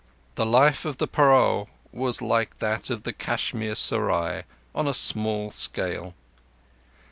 [0.33, 4.95] The life of the parao was very like that of the Kashmir Serai on a
[4.95, 6.15] small scale.